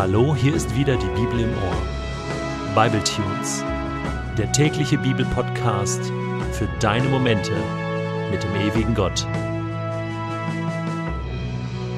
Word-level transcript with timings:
Hallo, 0.00 0.34
hier 0.34 0.54
ist 0.54 0.74
wieder 0.74 0.96
die 0.96 1.20
Bibel 1.20 1.40
im 1.40 1.50
Ohr. 1.50 2.74
Bible 2.74 3.04
Tunes, 3.04 3.62
der 4.38 4.50
tägliche 4.50 4.96
Bibelpodcast 4.96 6.00
für 6.52 6.66
deine 6.80 7.06
Momente 7.06 7.52
mit 8.30 8.42
dem 8.42 8.54
ewigen 8.54 8.94
Gott. 8.94 9.26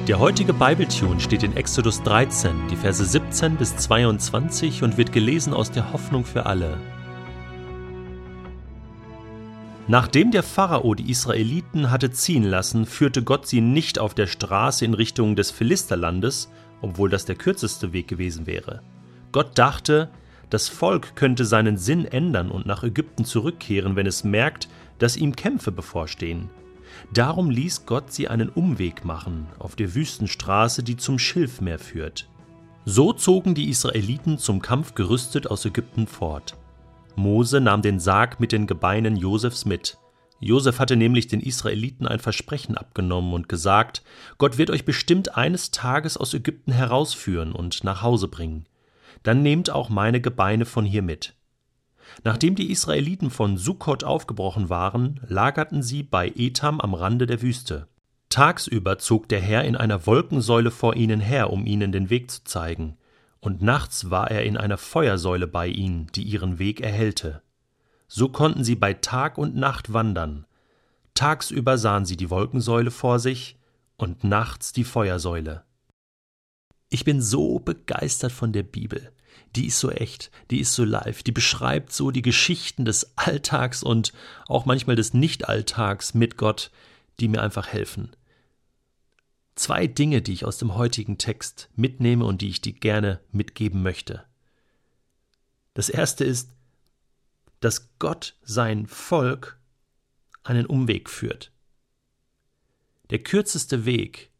Der 0.09 0.19
heutige 0.19 0.51
Bible 0.51 0.89
Tune 0.89 1.21
steht 1.21 1.43
in 1.43 1.55
Exodus 1.55 2.03
13, 2.03 2.67
die 2.69 2.75
Verse 2.75 3.05
17 3.05 3.55
bis 3.55 3.77
22 3.77 4.83
und 4.83 4.97
wird 4.97 5.13
gelesen 5.13 5.53
aus 5.53 5.71
der 5.71 5.93
Hoffnung 5.93 6.25
für 6.25 6.45
alle. 6.45 6.75
Nachdem 9.87 10.31
der 10.31 10.43
Pharao 10.43 10.95
die 10.95 11.11
Israeliten 11.11 11.91
hatte 11.91 12.11
ziehen 12.11 12.43
lassen, 12.43 12.85
führte 12.85 13.21
Gott 13.21 13.47
sie 13.47 13.59
nicht 13.59 13.99
auf 13.99 14.13
der 14.13 14.27
Straße 14.27 14.85
in 14.85 14.93
Richtung 14.93 15.35
des 15.35 15.51
Philisterlandes, 15.51 16.49
obwohl 16.81 17.09
das 17.09 17.25
der 17.25 17.35
kürzeste 17.35 17.91
Weg 17.91 18.07
gewesen 18.07 18.47
wäre. 18.47 18.81
Gott 19.33 19.57
dachte, 19.57 20.09
das 20.49 20.69
Volk 20.69 21.15
könnte 21.15 21.43
seinen 21.43 21.77
Sinn 21.77 22.05
ändern 22.05 22.49
und 22.49 22.65
nach 22.65 22.83
Ägypten 22.83 23.25
zurückkehren, 23.25 23.95
wenn 23.95 24.05
es 24.05 24.23
merkt, 24.23 24.69
dass 24.99 25.17
ihm 25.17 25.35
Kämpfe 25.35 25.71
bevorstehen. 25.71 26.49
Darum 27.13 27.49
ließ 27.49 27.85
Gott 27.85 28.13
sie 28.13 28.27
einen 28.27 28.49
Umweg 28.49 29.03
machen 29.03 29.47
auf 29.59 29.75
der 29.75 29.95
Wüstenstraße, 29.95 30.83
die 30.83 30.95
zum 30.95 31.19
Schilfmeer 31.19 31.79
führt. 31.79 32.29
So 32.85 33.13
zogen 33.13 33.55
die 33.55 33.69
Israeliten 33.69 34.37
zum 34.37 34.61
Kampf 34.61 34.93
gerüstet 34.93 35.47
aus 35.47 35.65
Ägypten 35.65 36.05
fort. 36.05 36.55
Mose 37.15 37.61
nahm 37.61 37.81
den 37.81 37.99
Sarg 37.99 38.39
mit 38.39 38.51
den 38.51 38.67
Gebeinen 38.67 39.15
Josefs 39.15 39.65
mit. 39.65 39.97
Josef 40.39 40.79
hatte 40.79 40.95
nämlich 40.95 41.27
den 41.27 41.39
Israeliten 41.39 42.07
ein 42.07 42.19
Versprechen 42.19 42.77
abgenommen 42.77 43.33
und 43.33 43.47
gesagt, 43.47 44.03
Gott 44.37 44.57
wird 44.57 44.71
euch 44.71 44.83
bestimmt 44.83 45.37
eines 45.37 45.71
Tages 45.71 46.17
aus 46.17 46.33
Ägypten 46.33 46.71
herausführen 46.71 47.53
und 47.53 47.83
nach 47.83 48.01
Hause 48.01 48.27
bringen. 48.27 48.65
Dann 49.21 49.41
nehmt 49.41 49.69
auch 49.69 49.89
meine 49.89 50.19
Gebeine 50.19 50.65
von 50.65 50.85
hier 50.85 51.01
mit. 51.01 51.35
Nachdem 52.23 52.55
die 52.55 52.71
Israeliten 52.71 53.29
von 53.29 53.57
Sukkot 53.57 54.03
aufgebrochen 54.03 54.69
waren, 54.69 55.21
lagerten 55.27 55.81
sie 55.81 56.03
bei 56.03 56.31
Etam 56.35 56.81
am 56.81 56.93
Rande 56.93 57.25
der 57.25 57.41
Wüste. 57.41 57.87
Tagsüber 58.29 58.97
zog 58.97 59.29
der 59.29 59.39
Herr 59.39 59.63
in 59.63 59.77
einer 59.77 60.05
Wolkensäule 60.05 60.71
vor 60.71 60.95
ihnen 60.95 61.21
her, 61.21 61.51
um 61.51 61.65
ihnen 61.65 61.91
den 61.91 62.09
Weg 62.09 62.29
zu 62.29 62.43
zeigen 62.43 62.97
und 63.43 63.61
nachts 63.61 64.09
war 64.09 64.31
er 64.31 64.45
in 64.45 64.55
einer 64.55 64.77
Feuersäule 64.77 65.47
bei 65.47 65.67
ihnen, 65.67 66.07
die 66.15 66.23
ihren 66.23 66.59
Weg 66.59 66.79
erhellte. 66.79 67.41
So 68.07 68.29
konnten 68.29 68.63
sie 68.63 68.75
bei 68.75 68.93
Tag 68.93 69.37
und 69.37 69.53
Nacht 69.53 69.91
wandern. 69.91 70.45
Tagsüber 71.13 71.77
sahen 71.77 72.05
sie 72.05 72.15
die 72.15 72.29
Wolkensäule 72.29 72.89
vor 72.89 73.19
sich 73.19 73.57
und 73.97 74.23
nachts 74.23 74.71
die 74.71 74.85
Feuersäule. 74.85 75.63
Ich 76.87 77.03
bin 77.03 77.21
so 77.21 77.59
begeistert 77.59 78.31
von 78.31 78.53
der 78.53 78.63
Bibel. 78.63 79.11
Die 79.57 79.67
ist 79.67 79.79
so 79.79 79.91
echt, 79.91 80.31
die 80.49 80.61
ist 80.61 80.73
so 80.73 80.85
live, 80.85 81.21
die 81.21 81.33
beschreibt 81.33 81.91
so 81.91 82.11
die 82.11 82.21
Geschichten 82.21 82.85
des 82.85 83.17
Alltags 83.17 83.83
und 83.83 84.13
auch 84.47 84.65
manchmal 84.65 84.95
des 84.95 85.13
Nichtalltags 85.13 86.13
mit 86.13 86.37
Gott, 86.37 86.71
die 87.19 87.27
mir 87.27 87.41
einfach 87.41 87.67
helfen 87.67 88.15
zwei 89.55 89.87
Dinge, 89.87 90.21
die 90.21 90.33
ich 90.33 90.45
aus 90.45 90.57
dem 90.57 90.75
heutigen 90.75 91.17
Text 91.17 91.69
mitnehme 91.75 92.25
und 92.25 92.41
die 92.41 92.49
ich 92.49 92.61
dir 92.61 92.73
gerne 92.73 93.19
mitgeben 93.31 93.83
möchte. 93.83 94.23
Das 95.73 95.89
erste 95.89 96.23
ist, 96.23 96.51
dass 97.59 97.89
Gott 97.99 98.35
sein 98.43 98.87
Volk 98.87 99.59
einen 100.43 100.65
Umweg 100.65 101.09
führt. 101.09 101.51
Der 103.09 103.19
kürzeste 103.19 103.85
Weg 103.85 104.31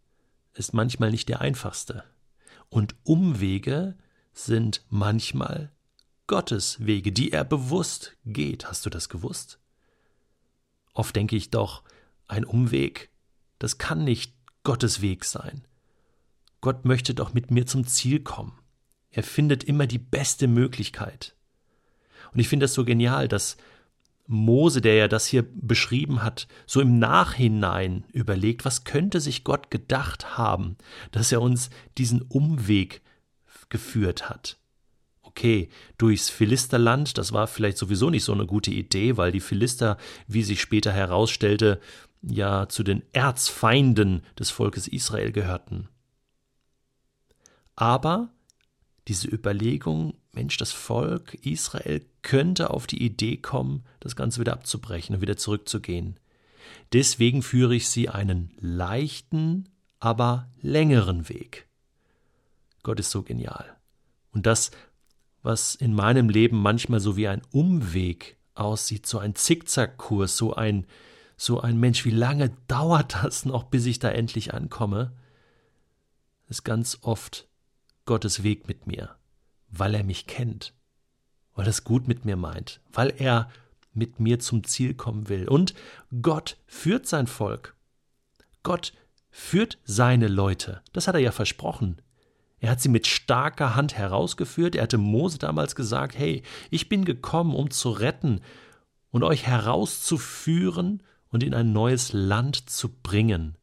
ist 0.53 0.73
manchmal 0.73 1.11
nicht 1.11 1.30
der 1.30 1.41
einfachste. 1.41 2.03
Und 2.69 2.95
Umwege 3.03 3.95
sind 4.34 4.84
manchmal 4.90 5.72
Gottes 6.28 6.85
Wege, 6.85 7.12
die 7.12 7.31
er 7.31 7.44
bewusst 7.44 8.16
geht. 8.25 8.68
Hast 8.68 8.85
du 8.85 8.90
das 8.90 9.09
gewusst? 9.09 9.59
Oft 10.94 11.16
denke 11.16 11.35
ich 11.35 11.50
doch, 11.50 11.84
ein 12.28 12.45
Umweg, 12.45 13.09
das 13.59 13.78
kann 13.78 14.03
nicht 14.03 14.34
Gottes 14.63 15.01
Weg 15.01 15.25
sein. 15.25 15.63
Gott 16.62 16.85
möchte 16.85 17.13
doch 17.13 17.34
mit 17.34 17.51
mir 17.51 17.66
zum 17.66 17.85
Ziel 17.85 18.22
kommen. 18.22 18.57
Er 19.09 19.24
findet 19.24 19.63
immer 19.63 19.85
die 19.85 20.00
beste 20.00 20.47
Möglichkeit. 20.47 21.35
Und 22.31 22.40
ich 22.40 22.47
finde 22.47 22.63
das 22.63 22.74
so 22.74 22.85
genial, 22.85 23.28
dass 23.28 23.57
Mose, 24.25 24.81
der 24.81 24.96
ja 24.96 25.07
das 25.07 25.28
hier 25.28 25.46
beschrieben 25.53 26.24
hat, 26.24 26.47
so 26.66 26.79
im 26.79 26.97
Nachhinein 26.97 28.06
überlegt, 28.13 28.63
was 28.63 28.85
könnte 28.85 29.19
sich 29.19 29.44
Gott 29.44 29.69
gedacht 29.69 30.38
haben, 30.38 30.78
dass 31.12 31.31
er 31.31 31.41
uns 31.41 31.69
diesen 31.97 32.22
Umweg 32.22 33.01
geführt 33.69 34.30
hat. 34.30 34.57
Okay, 35.22 35.69
durchs 35.97 36.30
Philisterland, 36.30 37.18
das 37.18 37.34
war 37.34 37.47
vielleicht 37.47 37.78
sowieso 37.78 38.09
nicht 38.09 38.24
so 38.24 38.34
eine 38.34 38.45
gute 38.45 38.72
Idee, 38.72 39.18
weil 39.18 39.31
die 39.31 39.40
Philister, 39.40 39.97
wie 40.28 40.44
sich 40.44 40.62
später 40.62 40.91
herausstellte, 40.91 41.81
ja 42.23 42.67
zu 42.69 42.84
den 42.84 43.03
Erzfeinden 43.13 44.23
des 44.39 44.50
Volkes 44.50 44.88
Israel 44.88 45.31
gehörten. 45.31 45.89
Aber 47.75 48.29
diese 49.07 49.28
Überlegung, 49.28 50.13
Mensch, 50.31 50.57
das 50.57 50.72
Volk 50.72 51.33
Israel 51.45 52.06
könnte 52.22 52.69
auf 52.69 52.88
die 52.88 53.03
Idee 53.03 53.38
kommen, 53.38 53.83
das 54.00 54.16
Ganze 54.16 54.39
wieder 54.39 54.53
abzubrechen 54.53 55.16
und 55.16 55.22
wieder 55.22 55.38
zurückzugehen. 55.38 56.17
Deswegen 56.94 57.41
führe 57.41 57.75
ich 57.75 57.89
sie 57.89 58.09
einen 58.09 58.51
leichten, 58.59 59.69
aber 60.00 60.50
längeren 60.62 61.28
Weg. 61.28 61.67
Gott 62.83 63.00
ist 63.00 63.12
so 63.12 63.23
genial. 63.23 63.66
Und 64.31 64.45
das, 64.45 64.72
was 65.41 65.75
in 65.75 65.94
meinem 65.94 66.29
Leben 66.29 66.57
manchmal 66.57 67.00
so 67.00 67.17
wie 67.17 67.28
ein 67.28 67.41
Umweg 67.51 68.38
aussieht, 68.56 69.06
so 69.06 69.19
ein 69.19 69.35
Zickzackkurs, 69.35 70.38
so 70.38 70.53
ein 70.53 70.85
so 71.44 71.59
ein 71.59 71.80
Mensch, 71.80 72.06
wie 72.06 72.12
lange 72.12 72.52
dauert 72.68 73.24
das 73.24 73.46
noch, 73.46 73.64
bis 73.66 73.86
ich 73.86 74.00
da 74.00 74.09
endlich 74.09 74.54
ankomme, 74.54 75.14
ist 76.48 76.64
ganz 76.64 77.00
oft 77.02 77.48
Gottes 78.06 78.44
Weg 78.44 78.68
mit 78.68 78.88
mir, 78.88 79.16
weil 79.70 79.96
er 79.96 80.04
mich 80.04 80.28
kennt, 80.28 80.74
weil 81.56 81.66
er 81.66 81.72
es 81.72 81.84
gut 81.84 82.08
mit 82.08 82.26
mir 82.26 82.36
meint, 82.36 82.81
weil 82.92 83.14
er 83.18 83.50
mit 83.94 84.20
mir 84.20 84.40
zum 84.40 84.64
Ziel 84.64 84.94
kommen 84.94 85.30
will. 85.30 85.48
Und 85.48 85.74
Gott 86.22 86.58
führt 86.66 87.08
sein 87.08 87.28
Volk. 87.28 87.75
Gott 88.64 88.94
führt 89.30 89.78
seine 89.84 90.28
Leute. 90.28 90.81
Das 90.94 91.08
hat 91.08 91.16
er 91.16 91.22
ja 91.22 91.31
versprochen. 91.31 92.02
Er 92.60 92.72
hat 92.72 92.81
sie 92.81 92.90
mit 92.90 93.08
starker 93.08 93.75
Hand 93.75 93.96
herausgeführt. 93.96 94.75
Er 94.75 94.84
hatte 94.84 94.98
Mose 94.98 95.38
damals 95.38 95.75
gesagt, 95.75 96.18
hey, 96.18 96.44
ich 96.70 96.88
bin 96.88 97.04
gekommen, 97.04 97.54
um 97.54 97.70
zu 97.70 97.90
retten 97.90 98.42
und 99.12 99.24
euch 99.24 99.46
herauszuführen 99.46 101.04
und 101.33 101.44
in 101.44 101.53
ein 101.53 101.73
neues 101.73 102.13
Land 102.13 102.69
zu 102.69 102.89
bringen. 102.89 103.57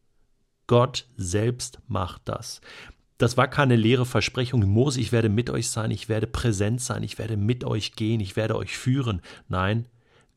Gott 0.66 1.06
selbst 1.16 1.78
macht 1.86 2.22
das. 2.26 2.60
Das 3.16 3.36
war 3.36 3.48
keine 3.48 3.76
leere 3.76 4.06
Versprechung, 4.06 4.66
Mose, 4.66 5.00
ich 5.00 5.12
werde 5.12 5.28
mit 5.28 5.50
euch 5.50 5.70
sein, 5.70 5.90
ich 5.90 6.08
werde 6.08 6.26
präsent 6.26 6.80
sein, 6.80 7.02
ich 7.02 7.18
werde 7.18 7.36
mit 7.36 7.64
euch 7.64 7.94
gehen, 7.94 8.20
ich 8.20 8.34
werde 8.34 8.56
euch 8.56 8.76
führen. 8.76 9.22
Nein, 9.48 9.86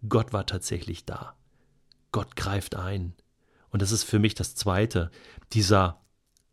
Gott 0.07 0.31
war 0.31 0.45
tatsächlich 0.45 1.05
da. 1.05 1.35
Gott 2.11 2.35
greift 2.35 2.75
ein. 2.75 3.13
Und 3.69 3.81
das 3.81 3.91
ist 3.91 4.03
für 4.03 4.19
mich 4.19 4.35
das 4.35 4.53
Zweite, 4.53 5.11
dieser 5.53 6.01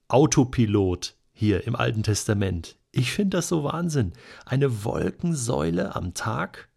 Autopilot 0.09 1.15
hier 1.33 1.67
im 1.67 1.77
Alten 1.77 2.03
Testament. 2.03 2.77
Ich 2.93 3.13
finde 3.13 3.37
das 3.37 3.49
so 3.49 3.65
Wahnsinn. 3.65 4.13
Eine 4.47 4.85
Wolkensäule 4.85 5.95
am 5.95 6.15
Tag, 6.15 6.69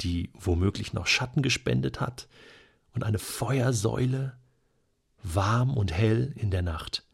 die 0.00 0.30
womöglich 0.34 0.92
noch 0.92 1.06
Schatten 1.06 1.42
gespendet 1.42 2.00
hat, 2.00 2.28
und 2.98 3.04
eine 3.04 3.20
Feuersäule, 3.20 4.32
warm 5.22 5.76
und 5.76 5.92
hell 5.92 6.32
in 6.34 6.50
der 6.50 6.62
Nacht. 6.62 7.04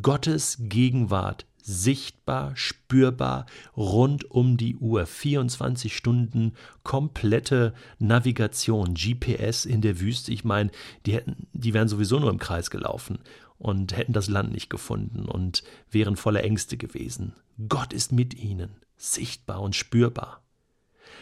Gottes 0.00 0.56
Gegenwart 0.60 1.44
sichtbar, 1.62 2.56
spürbar, 2.56 3.44
rund 3.76 4.30
um 4.30 4.56
die 4.56 4.76
Uhr, 4.76 5.04
24 5.04 5.94
Stunden 5.94 6.54
komplette 6.84 7.74
Navigation, 7.98 8.94
GPS 8.94 9.66
in 9.66 9.82
der 9.82 10.00
Wüste. 10.00 10.32
Ich 10.32 10.42
meine, 10.42 10.70
die 11.04 11.12
hätten, 11.12 11.48
die 11.52 11.74
wären 11.74 11.88
sowieso 11.88 12.18
nur 12.18 12.30
im 12.30 12.38
Kreis 12.38 12.70
gelaufen 12.70 13.18
und 13.58 13.94
hätten 13.94 14.14
das 14.14 14.28
Land 14.28 14.52
nicht 14.52 14.70
gefunden 14.70 15.26
und 15.26 15.64
wären 15.90 16.16
voller 16.16 16.44
Ängste 16.44 16.78
gewesen. 16.78 17.34
Gott 17.68 17.92
ist 17.92 18.10
mit 18.10 18.32
ihnen, 18.32 18.70
sichtbar 18.96 19.60
und 19.60 19.76
spürbar. 19.76 20.40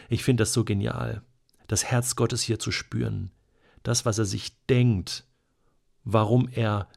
Ich 0.07 0.23
finde 0.23 0.43
das 0.43 0.53
so 0.53 0.63
genial, 0.63 1.21
das 1.67 1.83
Herz 1.83 2.15
Gottes 2.15 2.41
hier 2.41 2.59
zu 2.59 2.71
spüren, 2.71 3.31
das, 3.83 4.05
was 4.05 4.17
er 4.17 4.25
sich 4.25 4.57
denkt, 4.67 5.25
warum 6.03 6.47
er 6.49 6.87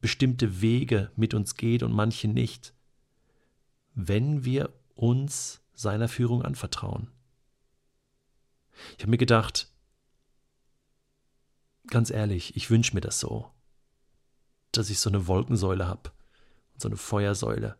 bestimmte 0.00 0.60
Wege 0.60 1.10
mit 1.16 1.34
uns 1.34 1.56
geht 1.56 1.82
und 1.82 1.92
manche 1.92 2.28
nicht, 2.28 2.72
wenn 3.94 4.44
wir 4.44 4.72
uns 4.94 5.60
seiner 5.74 6.08
Führung 6.08 6.42
anvertrauen. 6.42 7.08
Ich 8.96 9.02
habe 9.02 9.10
mir 9.10 9.18
gedacht, 9.18 9.72
ganz 11.88 12.10
ehrlich, 12.10 12.56
ich 12.56 12.70
wünsche 12.70 12.94
mir 12.94 13.00
das 13.00 13.18
so, 13.18 13.50
dass 14.72 14.90
ich 14.90 15.00
so 15.00 15.10
eine 15.10 15.26
Wolkensäule 15.26 15.86
habe 15.86 16.12
und 16.74 16.80
so 16.80 16.88
eine 16.88 16.96
Feuersäule, 16.96 17.76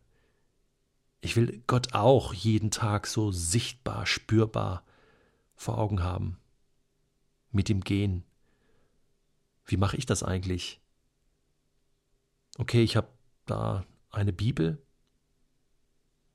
Ich 1.21 1.37
will 1.37 1.63
Gott 1.67 1.95
auch 1.95 2.33
jeden 2.33 2.71
Tag 2.71 3.07
so 3.07 3.33
sichtbar, 3.33 4.07
spürbar 4.07 4.85
vor 5.57 5.79
Augen 5.79 6.03
haben. 6.03 6.39
Mit 7.51 7.69
ihm 7.71 7.81
gehen. 7.83 8.25
Wie 9.69 9.77
mache 9.77 9.97
ich 9.99 10.07
das 10.07 10.23
eigentlich? 10.23 10.81
Okay, 12.57 12.83
ich 12.83 12.97
habe 12.97 13.09
da 13.47 13.85
eine 14.11 14.33
Bibel. 14.33 14.83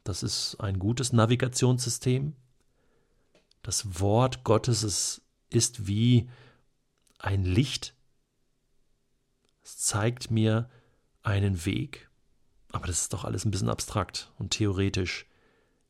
Das 0.04 0.22
ist 0.22 0.58
ein 0.60 0.78
gutes 0.78 1.14
Navigationssystem. 1.14 2.36
Das 3.64 4.00
Wort 4.00 4.44
Gottes 4.44 4.84
ist, 4.84 5.22
ist 5.50 5.88
wie 5.88 6.30
ein 7.18 7.44
Licht. 7.44 7.96
Es 9.64 9.80
zeigt 9.80 10.30
mir 10.30 10.70
einen 11.24 11.66
Weg. 11.66 12.10
Aber 12.72 12.86
das 12.86 13.02
ist 13.02 13.14
doch 13.14 13.24
alles 13.24 13.46
ein 13.46 13.52
bisschen 13.52 13.70
abstrakt 13.70 14.32
und 14.38 14.52
theoretisch. 14.52 15.26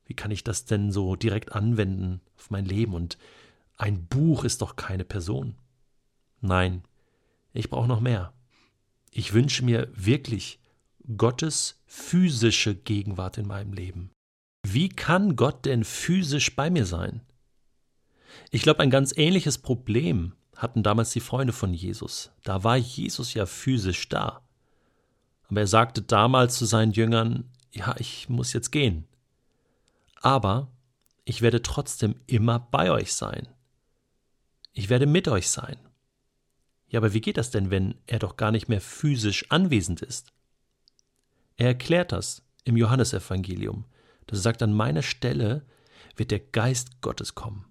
Wie 0.06 0.13
kann 0.13 0.31
ich 0.31 0.46
das 0.46 0.63
denn 0.63 0.92
so 0.92 1.18
direkt 1.18 1.51
anwenden 1.51 2.22
auf 2.38 2.51
mein 2.51 2.66
Leben? 2.66 2.94
Und 2.94 3.18
ein 3.75 4.06
Buch 4.07 4.46
ist 4.46 4.62
doch 4.62 4.75
keine 4.78 5.04
Person. 5.04 5.57
Nein, 6.39 6.84
ich 7.53 7.69
brauche 7.69 7.88
noch 7.88 8.01
mehr. 8.01 8.33
Ich 9.11 9.33
wünsche 9.33 9.63
mir 9.63 9.89
wirklich 9.94 10.59
Gottes 11.17 11.81
physische 11.85 12.75
Gegenwart 12.75 13.38
in 13.38 13.47
meinem 13.47 13.73
Leben. 13.73 14.09
Wie 14.65 14.89
kann 14.89 15.35
Gott 15.35 15.65
denn 15.65 15.83
physisch 15.83 16.55
bei 16.55 16.69
mir 16.69 16.85
sein? 16.85 17.21
Ich 18.50 18.63
glaube, 18.63 18.79
ein 18.79 18.89
ganz 18.89 19.15
ähnliches 19.15 19.57
Problem 19.57 20.33
hatten 20.55 20.83
damals 20.83 21.11
die 21.11 21.19
Freunde 21.19 21.53
von 21.53 21.73
Jesus. 21.73 22.31
Da 22.44 22.63
war 22.63 22.77
Jesus 22.77 23.33
ja 23.33 23.45
physisch 23.45 24.09
da. 24.09 24.41
Aber 25.50 25.59
er 25.59 25.67
sagte 25.67 26.01
damals 26.01 26.57
zu 26.57 26.65
seinen 26.65 26.94
Jüngern, 26.94 27.51
ja, 27.71 27.95
ich 28.00 28.29
muss 28.29 28.53
jetzt 28.53 28.71
gehen. 28.71 29.05
Aber 30.21 30.71
ich 31.25 31.41
werde 31.41 31.61
trotzdem 31.61 32.15
immer 32.27 32.59
bei 32.59 32.91
euch 32.91 33.13
sein. 33.13 33.47
Ich 34.71 34.89
werde 34.89 35.05
mit 35.05 35.27
euch 35.27 35.50
sein. 35.50 35.77
Ja, 36.94 37.00
aber 37.00 37.13
wie 37.13 37.22
geht 37.22 37.38
das 37.38 37.50
denn, 37.50 37.72
wenn 37.72 37.95
er 38.06 38.19
doch 38.19 38.38
gar 38.38 38.51
nicht 38.51 38.69
mehr 38.69 38.80
physisch 38.80 39.50
anwesend 39.50 40.04
ist? 40.04 40.31
Er 41.57 41.66
erklärt 41.66 42.12
das 42.12 42.44
im 42.66 42.78
Johannesevangelium. 42.78 43.86
Das 44.28 44.44
sagt, 44.44 44.62
an 44.62 44.74
meiner 44.74 45.01
Stelle 45.01 45.66
wird 46.16 46.30
der 46.30 46.40
Geist 46.40 47.01
Gottes 47.01 47.34
kommen. 47.34 47.66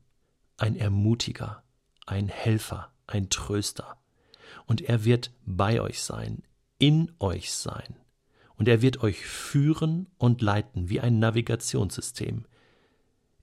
Ein 0.57 0.75
Ermutiger, 0.75 1.63
ein 2.05 2.27
Helfer, 2.27 2.91
ein 3.07 3.31
Tröster. 3.31 3.97
Und 4.67 4.81
er 4.81 5.05
wird 5.05 5.31
bei 5.47 5.81
euch 5.81 6.03
sein, 6.03 6.43
in 6.79 7.13
euch 7.21 7.53
sein. 7.53 7.95
Und 8.57 8.67
er 8.67 8.83
wird 8.83 9.05
euch 9.05 9.25
führen 9.25 10.09
und 10.19 10.43
leiten 10.43 10.89
wie 10.89 10.99
ein 10.99 11.21
Navigationssystem. 11.21 12.45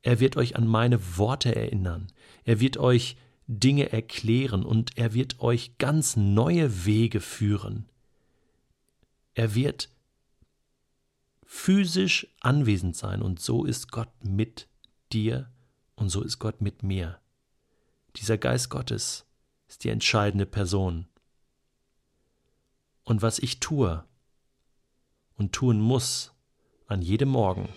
Er 0.01 0.19
wird 0.19 0.35
euch 0.35 0.57
an 0.57 0.67
meine 0.67 1.17
Worte 1.17 1.55
erinnern. 1.55 2.11
Er 2.43 2.59
wird 2.59 2.75
euch 2.75 3.15
Dinge 3.51 3.91
erklären 3.91 4.63
und 4.63 4.95
er 4.95 5.15
wird 5.15 5.39
euch 5.39 5.79
ganz 5.79 6.15
neue 6.15 6.85
Wege 6.85 7.19
führen. 7.19 7.89
Er 9.33 9.55
wird 9.55 9.89
physisch 11.43 12.27
anwesend 12.41 12.95
sein 12.95 13.23
und 13.23 13.39
so 13.39 13.65
ist 13.65 13.91
Gott 13.91 14.11
mit 14.23 14.67
dir 15.11 15.49
und 15.95 16.09
so 16.09 16.21
ist 16.21 16.37
Gott 16.37 16.61
mit 16.61 16.83
mir. 16.83 17.19
Dieser 18.17 18.37
Geist 18.37 18.69
Gottes 18.69 19.25
ist 19.67 19.83
die 19.83 19.89
entscheidende 19.89 20.45
Person. 20.45 21.07
Und 23.03 23.23
was 23.23 23.39
ich 23.39 23.59
tue 23.59 24.03
und 25.37 25.53
tun 25.53 25.81
muss 25.81 26.33
an 26.85 27.01
jedem 27.01 27.29
Morgen, 27.29 27.67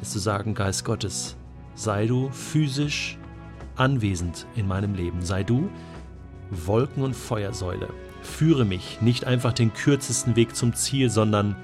ist 0.00 0.12
zu 0.12 0.18
sagen, 0.18 0.54
Geist 0.54 0.86
Gottes, 0.86 1.36
sei 1.74 2.06
du 2.06 2.30
physisch 2.30 3.18
anwesend 3.76 4.46
in 4.56 4.66
meinem 4.66 4.94
Leben, 4.94 5.22
sei 5.22 5.42
du 5.42 5.70
Wolken- 6.50 7.02
und 7.02 7.14
Feuersäule. 7.14 7.88
Führe 8.22 8.64
mich 8.64 9.00
nicht 9.00 9.24
einfach 9.24 9.52
den 9.52 9.72
kürzesten 9.72 10.36
Weg 10.36 10.56
zum 10.56 10.74
Ziel, 10.74 11.10
sondern 11.10 11.56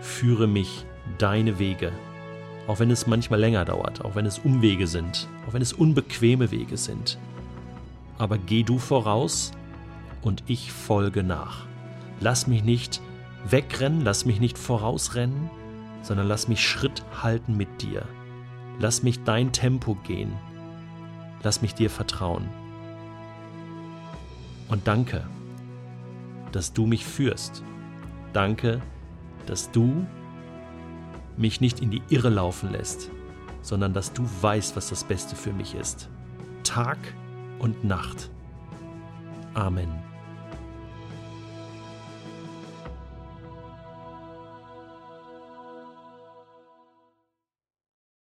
führe 0.00 0.46
mich 0.46 0.84
deine 1.18 1.58
Wege. 1.58 1.92
Auch 2.66 2.80
wenn 2.80 2.90
es 2.90 3.06
manchmal 3.06 3.40
länger 3.40 3.64
dauert, 3.64 4.04
auch 4.04 4.14
wenn 4.14 4.26
es 4.26 4.38
Umwege 4.38 4.86
sind, 4.86 5.28
auch 5.48 5.52
wenn 5.52 5.62
es 5.62 5.72
unbequeme 5.72 6.50
Wege 6.50 6.76
sind. 6.76 7.18
Aber 8.18 8.38
geh 8.38 8.62
du 8.62 8.78
voraus 8.78 9.52
und 10.22 10.42
ich 10.46 10.72
folge 10.72 11.22
nach. 11.22 11.66
Lass 12.20 12.46
mich 12.46 12.64
nicht 12.64 13.00
wegrennen, 13.48 14.00
lass 14.02 14.24
mich 14.24 14.40
nicht 14.40 14.58
vorausrennen, 14.58 15.50
sondern 16.02 16.26
lass 16.26 16.48
mich 16.48 16.66
Schritt 16.66 17.04
halten 17.22 17.56
mit 17.56 17.82
dir. 17.82 18.04
Lass 18.78 19.02
mich 19.02 19.22
dein 19.24 19.52
Tempo 19.52 19.94
gehen. 20.06 20.32
Lass 21.46 21.62
mich 21.62 21.76
dir 21.76 21.90
vertrauen. 21.90 22.48
Und 24.66 24.88
danke, 24.88 25.22
dass 26.50 26.72
du 26.72 26.86
mich 26.86 27.06
führst. 27.06 27.62
Danke, 28.32 28.82
dass 29.46 29.70
du 29.70 30.04
mich 31.36 31.60
nicht 31.60 31.78
in 31.78 31.92
die 31.92 32.02
Irre 32.08 32.30
laufen 32.30 32.72
lässt, 32.72 33.12
sondern 33.62 33.92
dass 33.92 34.12
du 34.12 34.28
weißt, 34.40 34.74
was 34.74 34.88
das 34.88 35.04
Beste 35.04 35.36
für 35.36 35.52
mich 35.52 35.76
ist. 35.76 36.08
Tag 36.64 36.98
und 37.60 37.84
Nacht. 37.84 38.28
Amen. 39.54 40.05